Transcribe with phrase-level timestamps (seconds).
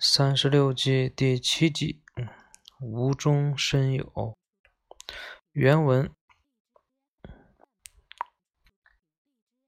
[0.00, 2.00] 三十六计第七计，
[2.80, 4.38] 无中生有。
[5.50, 6.14] 原文：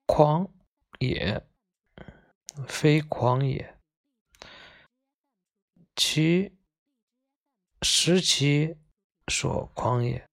[0.06, 0.48] 狂
[1.01, 1.45] 也，
[2.69, 3.77] 非狂也。
[5.96, 6.56] 其
[7.83, 8.78] 实其
[9.26, 10.28] 所狂也。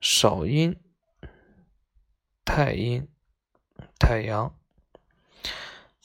[0.00, 0.80] 少阴、
[2.44, 3.08] 太阴、
[3.98, 4.56] 太阳。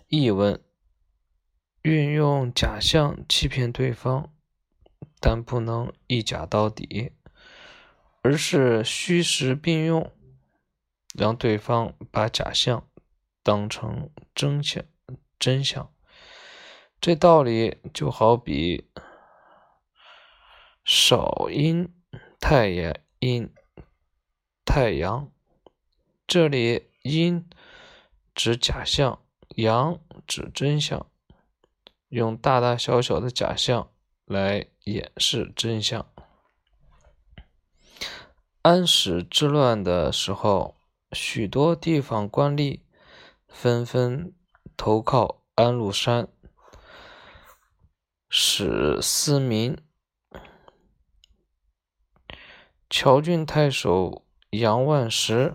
[0.07, 0.66] 译文。
[1.87, 4.29] 运用假象欺骗对方，
[5.21, 7.13] 但不能一假到底，
[8.21, 10.11] 而是虚实并用，
[11.17, 12.85] 让对方把假象
[13.41, 14.83] 当成真相。
[15.39, 15.89] 真相，
[16.99, 18.89] 这道理就好比
[20.83, 21.87] 少阴
[22.37, 23.49] 太阳阴
[24.65, 25.31] 太阳，
[26.27, 27.47] 这里阴
[28.35, 29.21] 指假象，
[29.55, 31.09] 阳指真相。
[32.09, 33.89] 用大大小小的假象
[34.25, 36.05] 来掩饰真相。
[38.61, 40.77] 安史之乱的时候，
[41.13, 42.81] 许多地方官吏
[43.47, 44.33] 纷纷
[44.75, 46.27] 投靠安禄山。
[48.29, 49.77] 史思明、
[52.89, 55.53] 乔郡太守杨万石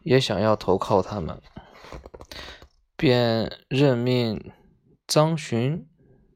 [0.00, 1.42] 也想要投靠他们。
[2.96, 4.52] 便任命
[5.06, 5.86] 张巡、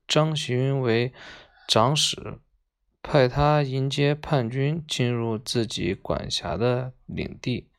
[0.06, 1.12] 张巡为
[1.66, 2.38] 长史，
[3.02, 7.70] 派他迎接叛军进入自己管辖的领地。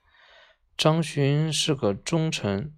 [0.76, 2.74] 张巡是个忠臣，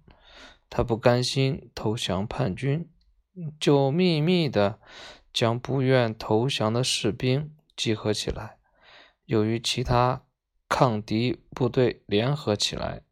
[0.68, 2.90] 他不甘心投降叛军，
[3.58, 4.78] 就秘密的
[5.32, 8.58] 将不愿投降的士兵集合起来，
[9.24, 10.26] 又与其他
[10.68, 13.02] 抗敌部队联合起来。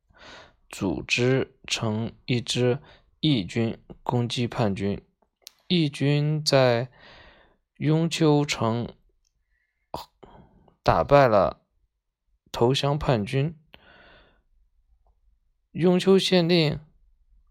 [0.73, 2.81] 组织成一支
[3.21, 5.05] 义军攻击叛军，
[5.69, 6.91] 义军在
[7.77, 8.89] 雍丘城
[10.83, 11.61] 打败了
[12.51, 13.55] 投降叛军。
[15.73, 16.81] 雍丘县令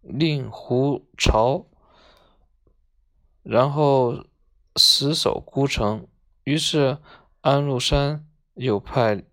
[0.01, 1.67] 令狐潮，
[3.43, 4.25] 然后
[4.75, 6.07] 死守孤城，
[6.43, 6.97] 于是
[7.41, 9.23] 安禄山又派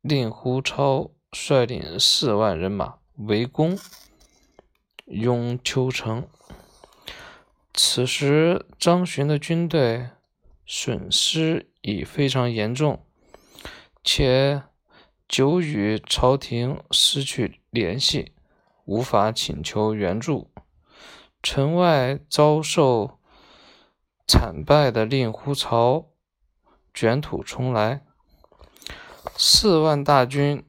[0.00, 1.10] 令狐潮。
[1.32, 3.78] 率领四万人马围攻
[5.06, 6.28] 雍丘城。
[7.72, 10.10] 此时，张巡的军队
[10.66, 13.04] 损失已非常严重，
[14.02, 14.62] 且
[15.28, 18.32] 久与朝廷失去联系，
[18.84, 20.50] 无法请求援助。
[21.42, 23.18] 城外遭受
[24.26, 26.10] 惨败的令狐潮
[26.92, 28.04] 卷土重来，
[29.36, 30.64] 四万大军。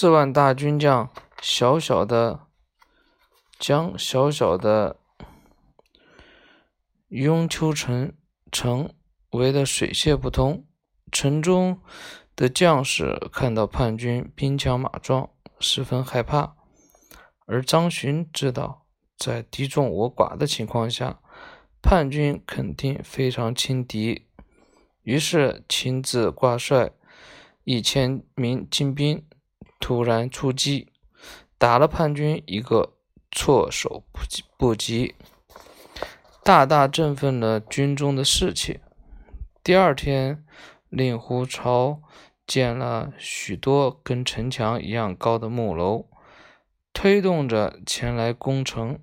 [0.00, 1.10] 四万大军将，
[1.42, 2.46] 小小的
[3.58, 5.00] 将小小的
[7.08, 8.12] 雍丘城
[8.52, 8.94] 城
[9.30, 10.64] 围得水泄不通。
[11.10, 11.80] 城中
[12.36, 16.54] 的将士看到叛军兵强马壮，十分害怕。
[17.46, 21.18] 而张巡知道，在敌众我寡的情况下，
[21.82, 24.28] 叛军肯定非常轻敌，
[25.02, 26.92] 于是亲自挂帅
[27.64, 29.24] 一千名精兵。
[29.80, 30.92] 突然出击，
[31.56, 32.94] 打了叛军一个
[33.30, 35.14] 措手不及，不及，
[36.42, 38.80] 大大振奋了军中的士气。
[39.62, 40.44] 第二天，
[40.88, 42.02] 令狐潮
[42.46, 46.08] 建了许多跟城墙一样高的木楼，
[46.92, 48.98] 推动着前来攻城，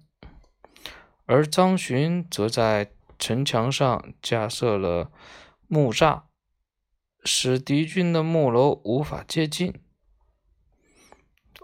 [1.25, 5.11] 而张巡则在城墙上架设了
[5.67, 6.23] 木栅，
[7.23, 9.73] 使敌军的木楼无法接近。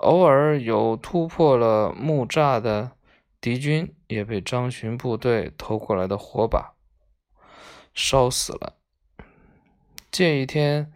[0.02, 2.92] 偶尔有突破了木栅的
[3.40, 6.74] 敌军，也被张巡部队投过来的火把
[7.94, 8.78] 烧死了。
[10.10, 10.92] 这一天，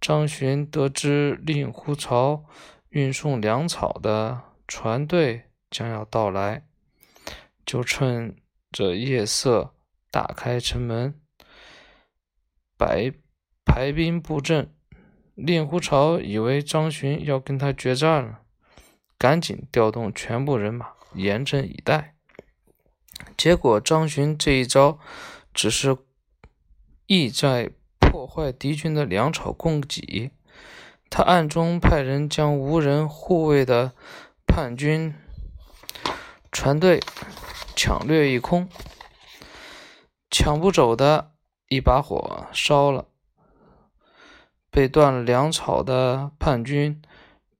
[0.00, 2.44] 张巡得知令狐潮
[2.88, 6.66] 运送粮草的船队将要到来，
[7.64, 8.36] 就趁
[8.72, 9.74] 着夜色
[10.10, 11.20] 打开城门，
[12.76, 13.12] 摆
[13.64, 14.72] 排兵布阵。
[15.34, 18.40] 令狐潮以为张巡要跟他决战了。
[19.18, 22.14] 赶紧调动全部人马，严阵以待。
[23.36, 24.98] 结果张巡这一招
[25.54, 25.96] 只是
[27.06, 30.30] 意在破坏敌军的粮草供给，
[31.08, 33.92] 他暗中派人将无人护卫的
[34.46, 35.14] 叛军
[36.52, 37.00] 船队
[37.74, 38.68] 抢掠一空，
[40.30, 41.32] 抢不走的
[41.68, 43.06] 一把火烧了，
[44.70, 47.00] 被断了粮草的叛军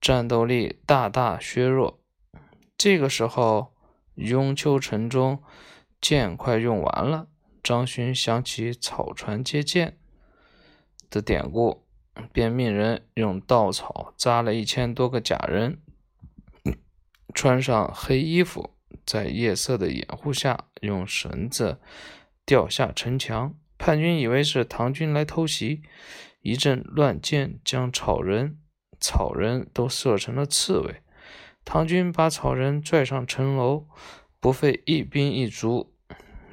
[0.01, 2.01] 战斗力大大削弱。
[2.79, 3.75] 这个时候，
[4.15, 5.43] 雍丘城中
[6.01, 7.29] 剑快用完了，
[7.63, 9.99] 张巡想起草船借箭
[11.09, 11.87] 的典故，
[12.33, 15.81] 便命人用稻草扎了一千多个假人，
[17.35, 18.71] 穿上黑衣服，
[19.05, 21.81] 在夜色的掩护下，用绳子
[22.45, 23.55] 吊下城墙。
[23.79, 25.83] 叛军以为是唐军来偷袭，
[26.41, 28.59] 一阵乱箭将草人、
[29.01, 31.03] 草人都射成了刺猬。
[31.65, 33.87] 唐军把草人拽上城楼，
[34.39, 35.93] 不费一兵一卒，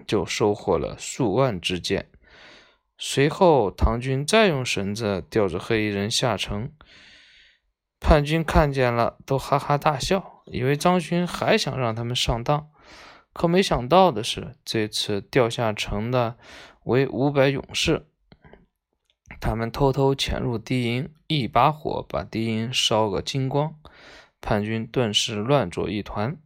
[0.07, 2.09] 就收获了数万支箭。
[2.97, 6.71] 随后，唐军再用绳子吊着黑衣人下城，
[7.99, 12.69] 叛军看见了，都哈哈大笑，以为张巡还想让他们上当。
[13.33, 16.37] 可没想到的是，这次掉下城的
[16.83, 18.07] 为五百勇士，
[19.39, 23.75] 他们偷偷潜入敌营，一把火把敌营烧个精光。
[24.39, 26.37] 叛军顿时乱作一团。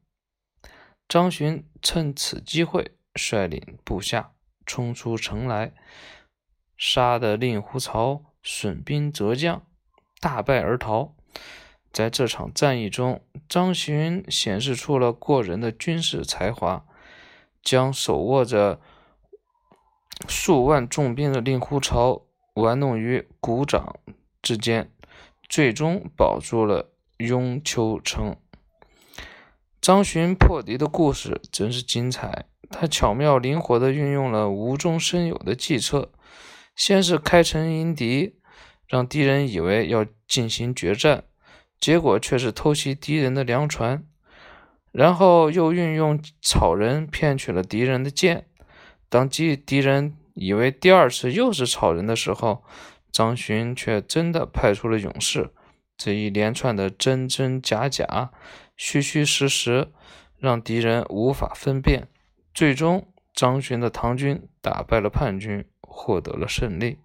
[1.08, 4.34] 张巡趁此机会，率领部下
[4.66, 5.74] 冲出城来，
[6.78, 9.66] 杀得令狐曹损兵折将，
[10.20, 11.16] 大败而逃。
[11.92, 16.86] 在这场战役中，张巡显示出了过人的军事才华，
[17.64, 18.80] 将手握着
[20.28, 22.27] 数万重兵的令狐潮
[22.62, 24.00] 玩弄于股掌
[24.42, 24.92] 之间，
[25.48, 26.92] 最终保住了。
[27.18, 28.36] 雍丘城，
[29.82, 32.46] 张巡破敌的故事真是精彩。
[32.70, 36.12] 他巧妙灵活地运用了无中生有的计策，
[36.76, 38.36] 先是开城迎敌，
[38.88, 41.24] 让敌人以为要进行决战，
[41.80, 44.04] 结果却是偷袭敌人的粮船；
[44.92, 48.46] 然后又运用草人骗取了敌人的箭。
[49.10, 52.64] 当敌敌人以为第二次又是草人的时候，
[53.12, 55.50] 张巡却真的派出了勇士。
[55.98, 58.30] 这一连串的真真假假、
[58.76, 59.88] 虚虚实实，
[60.38, 62.08] 让敌人无法分辨。
[62.54, 67.00] 最终，张巡的唐军打败了叛军，获得了胜利。